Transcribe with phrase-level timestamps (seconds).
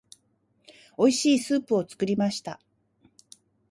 [0.97, 2.59] 美味しいスープを作りました。